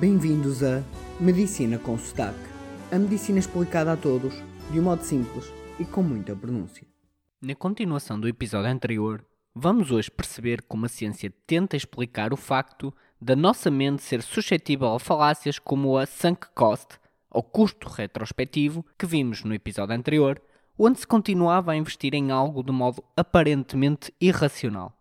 [0.00, 0.80] Bem-vindos a
[1.18, 2.38] Medicina com Sotaque.
[2.92, 4.32] A medicina explicada a todos,
[4.70, 6.86] de um modo simples e com muita pronúncia.
[7.42, 12.94] Na continuação do episódio anterior, vamos hoje perceber como a ciência tenta explicar o facto
[13.20, 16.94] da nossa mente ser suscetível a falácias como a sunk cost,
[17.28, 20.40] ou custo retrospectivo, que vimos no episódio anterior,
[20.78, 24.96] onde se continuava a investir em algo de modo aparentemente irracional.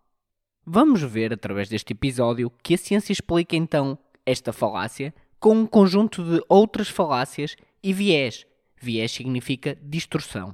[0.66, 3.96] Vamos ver através deste episódio que a ciência explica então
[4.28, 8.46] esta falácia com um conjunto de outras falácias e viés.
[8.76, 10.54] Viés significa distorção.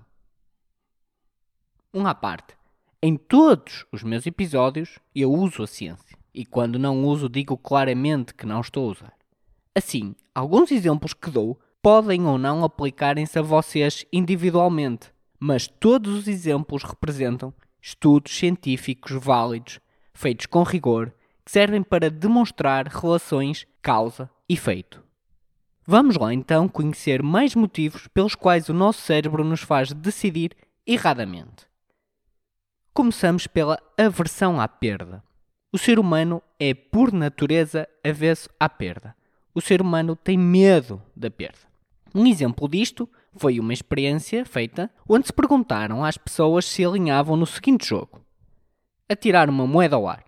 [1.92, 2.56] Um à parte.
[3.02, 6.16] Em todos os meus episódios eu uso a ciência.
[6.32, 9.14] E quando não uso, digo claramente que não estou a usar.
[9.76, 16.28] Assim, alguns exemplos que dou podem ou não aplicarem-se a vocês individualmente, mas todos os
[16.28, 19.80] exemplos representam estudos científicos válidos,
[20.14, 21.14] feitos com rigor,
[21.46, 25.04] que servem para demonstrar relações causa-efeito.
[25.86, 30.56] Vamos lá então conhecer mais motivos pelos quais o nosso cérebro nos faz decidir
[30.88, 31.68] erradamente.
[32.94, 35.22] Começamos pela aversão à perda.
[35.74, 39.16] O ser humano é, por natureza, avesso à perda.
[39.54, 41.60] O ser humano tem medo da perda.
[42.16, 47.46] Um exemplo disto foi uma experiência feita onde se perguntaram às pessoas se alinhavam no
[47.46, 48.22] seguinte jogo:
[49.10, 50.24] atirar uma moeda ao ar.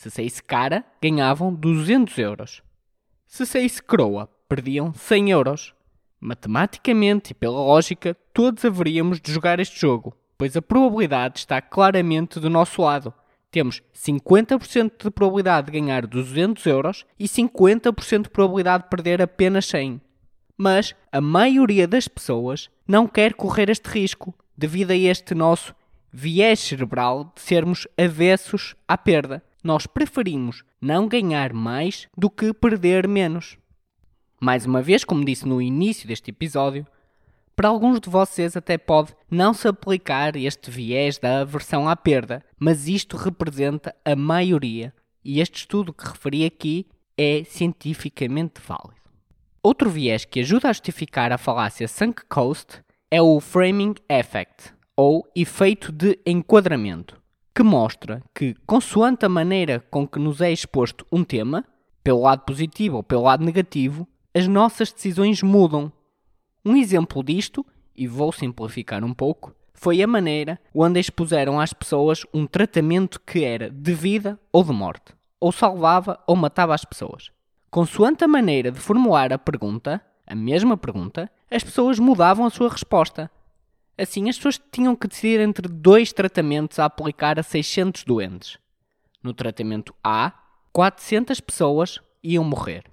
[0.00, 2.62] Se saísse cara, ganhavam 200 euros.
[3.26, 5.74] Se saísse croa, perdiam 100 euros.
[6.18, 12.40] Matematicamente e pela lógica, todos haveríamos de jogar este jogo, pois a probabilidade está claramente
[12.40, 13.12] do nosso lado.
[13.50, 19.66] Temos 50% de probabilidade de ganhar 200 euros e 50% de probabilidade de perder apenas
[19.66, 20.00] 100
[20.56, 25.74] mas a maioria das pessoas não quer correr este risco devido a este nosso
[26.10, 29.42] viés cerebral de sermos avessos à perda.
[29.62, 33.58] Nós preferimos não ganhar mais do que perder menos.
[34.40, 36.86] Mais uma vez, como disse no início deste episódio,
[37.54, 42.42] para alguns de vocês até pode não se aplicar este viés da aversão à perda,
[42.58, 46.86] mas isto representa a maioria e este estudo que referi aqui
[47.18, 49.00] é cientificamente válido.
[49.62, 55.28] Outro viés que ajuda a justificar a falácia sunk cost é o framing effect, ou
[55.36, 57.19] efeito de enquadramento,
[57.54, 61.64] que mostra que, consoante a maneira com que nos é exposto um tema,
[62.02, 65.92] pelo lado positivo ou pelo lado negativo, as nossas decisões mudam.
[66.64, 67.64] Um exemplo disto,
[67.96, 73.44] e vou simplificar um pouco, foi a maneira onde expuseram às pessoas um tratamento que
[73.44, 77.30] era de vida ou de morte, ou salvava ou matava as pessoas.
[77.70, 82.68] Consoante a maneira de formular a pergunta, a mesma pergunta, as pessoas mudavam a sua
[82.68, 83.30] resposta.
[84.00, 88.56] Assim, as pessoas tinham que decidir entre dois tratamentos a aplicar a 600 doentes.
[89.22, 90.32] No tratamento A,
[90.72, 92.84] 400 pessoas iam morrer.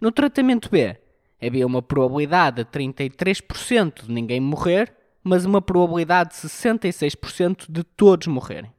[0.00, 0.96] No tratamento B,
[1.40, 4.92] havia uma probabilidade de 33% de ninguém morrer,
[5.22, 8.72] mas uma probabilidade de 66% de todos morrerem.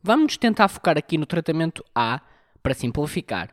[0.00, 2.20] Vamos tentar focar aqui no tratamento A
[2.62, 3.52] para simplificar.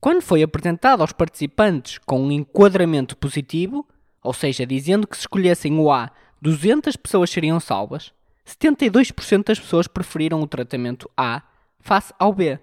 [0.00, 3.86] Quando foi apresentado aos participantes com um enquadramento positivo,
[4.20, 8.12] ou seja, dizendo que se escolhessem o A, 200 pessoas seriam salvas,
[8.46, 11.42] 72% das pessoas preferiram o tratamento A
[11.78, 12.58] face ao B.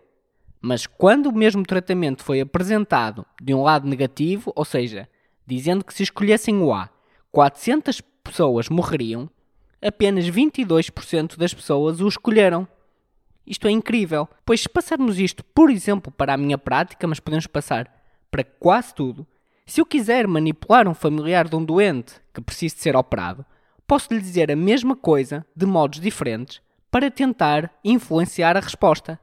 [0.59, 5.07] Mas quando o mesmo tratamento foi apresentado de um lado negativo, ou seja,
[5.45, 6.89] dizendo que se escolhessem o A,
[7.31, 9.29] 400 pessoas morreriam,
[9.81, 12.67] apenas 22% das pessoas o escolheram.
[13.45, 17.47] Isto é incrível, pois se passarmos isto, por exemplo, para a minha prática, mas podemos
[17.47, 17.93] passar
[18.29, 19.25] para quase tudo,
[19.65, 23.45] se eu quiser manipular um familiar de um doente que precise de ser operado,
[23.87, 26.61] posso lhe dizer a mesma coisa de modos diferentes
[26.91, 29.19] para tentar influenciar a resposta.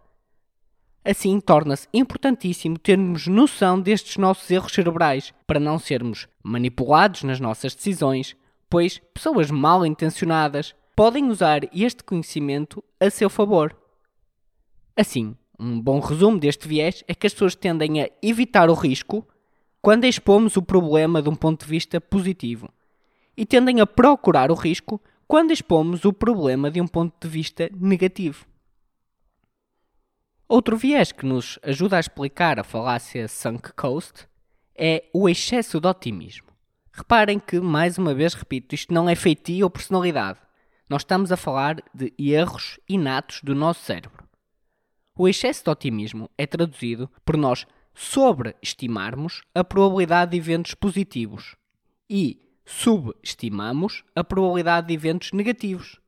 [1.05, 7.75] Assim, torna-se importantíssimo termos noção destes nossos erros cerebrais para não sermos manipulados nas nossas
[7.75, 8.35] decisões,
[8.71, 13.77] pois pessoas mal intencionadas podem usar este conhecimento a seu favor.
[14.97, 19.27] Assim, um bom resumo deste viés é que as pessoas tendem a evitar o risco
[19.83, 22.71] quando expomos o problema de um ponto de vista positivo
[23.37, 27.71] e tendem a procurar o risco quando expomos o problema de um ponto de vista
[27.75, 28.47] negativo.
[30.47, 34.29] Outro viés que nos ajuda a explicar a falácia sunk cost
[34.77, 36.49] é o excesso de otimismo.
[36.93, 40.39] Reparem que, mais uma vez repito, isto não é feitio ou personalidade.
[40.89, 44.29] Nós estamos a falar de erros inatos do nosso cérebro.
[45.17, 51.57] O excesso de otimismo é traduzido por nós sobreestimarmos a probabilidade de eventos positivos
[52.11, 56.01] e subestimamos a probabilidade de eventos negativos.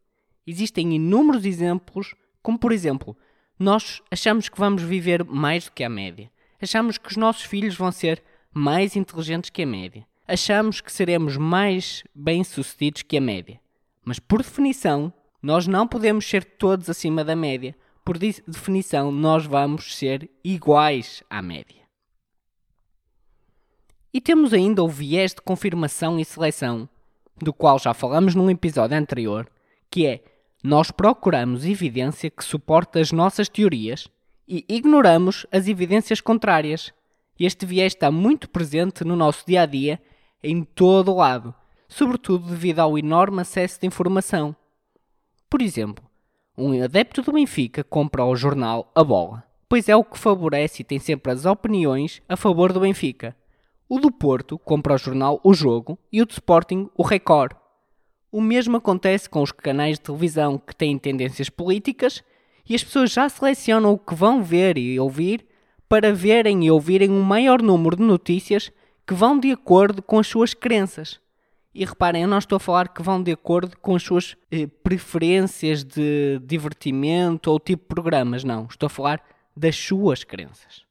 [0.46, 3.16] Existem inúmeros exemplos, como por exemplo,
[3.58, 6.30] nós achamos que vamos viver mais do que a média.
[6.60, 8.22] Achamos que os nossos filhos vão ser
[8.52, 10.06] mais inteligentes que a média.
[10.26, 13.60] Achamos que seremos mais bem-sucedidos que a média.
[14.04, 15.12] Mas por definição,
[15.42, 17.76] nós não podemos ser todos acima da média.
[18.04, 21.85] Por definição, nós vamos ser iguais à média.
[24.12, 26.88] E temos ainda o viés de confirmação e seleção,
[27.36, 29.48] do qual já falamos num episódio anterior,
[29.90, 30.22] que é
[30.62, 34.08] nós procuramos evidência que suporta as nossas teorias
[34.48, 36.92] e ignoramos as evidências contrárias.
[37.38, 40.00] Este viés está muito presente no nosso dia a dia,
[40.42, 41.54] em todo o lado,
[41.88, 44.56] sobretudo devido ao enorme acesso de informação.
[45.48, 46.04] Por exemplo,
[46.56, 50.84] um adepto do Benfica compra o jornal A Bola, pois é o que favorece e
[50.84, 53.36] tem sempre as opiniões a favor do Benfica.
[53.88, 57.52] O do Porto compra o jornal O Jogo e o do Sporting o Record.
[58.32, 62.20] O mesmo acontece com os canais de televisão que têm tendências políticas
[62.68, 65.46] e as pessoas já selecionam o que vão ver e ouvir
[65.88, 68.72] para verem e ouvirem um maior número de notícias
[69.06, 71.20] que vão de acordo com as suas crenças.
[71.72, 74.66] E reparem, eu não estou a falar que vão de acordo com as suas eh,
[74.82, 78.66] preferências de divertimento ou tipo de programas, não.
[78.68, 79.22] Estou a falar
[79.56, 80.85] das suas crenças.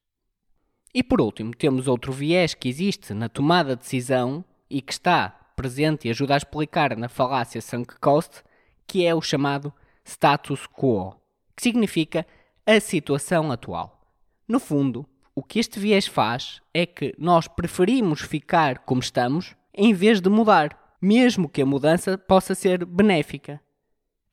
[0.95, 5.27] E por último, temos outro viés que existe na tomada de decisão e que está
[5.53, 8.42] presente e ajuda a explicar na falácia sunk cost,
[8.88, 9.74] que é o chamado
[10.06, 11.13] status quo,
[11.53, 12.25] que significa
[12.65, 14.09] a situação atual.
[14.47, 15.06] No fundo,
[15.36, 20.30] o que este viés faz é que nós preferimos ficar como estamos em vez de
[20.30, 23.59] mudar, mesmo que a mudança possa ser benéfica.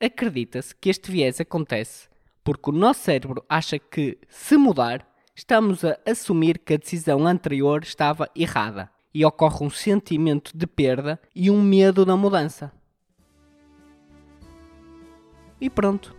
[0.01, 2.09] Acredita-se que este viés acontece
[2.45, 7.83] porque o nosso cérebro acha que, se mudar, estamos a assumir que a decisão anterior
[7.83, 12.73] estava errada e ocorre um sentimento de perda e um medo da mudança.
[15.61, 16.15] E pronto,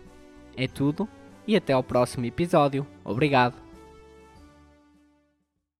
[0.55, 1.07] é tudo
[1.47, 2.87] e até ao próximo episódio.
[3.03, 3.62] Obrigado.